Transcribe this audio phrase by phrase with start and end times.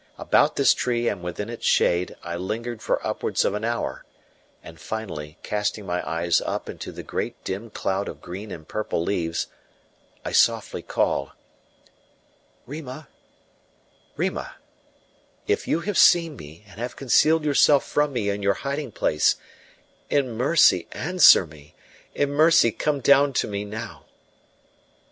[0.17, 4.03] About this tree, and within its shade, I lingered for upwards of an hour;
[4.63, 9.03] and, finally, casting my eyes up into the great dim cloud of green and purple
[9.03, 9.45] leaves,
[10.25, 11.33] I softly called:
[12.65, 13.09] "Rima,
[14.17, 14.55] Rima,
[15.45, 19.35] if you have seen me, and have concealed yourself from me in your hiding place,
[20.09, 21.75] in mercy answer me
[22.15, 24.05] in mercy come down to me now!"